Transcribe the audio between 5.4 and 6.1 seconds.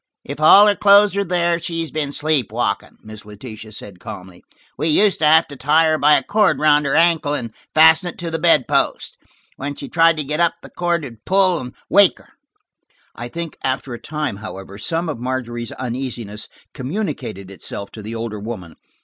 to tie her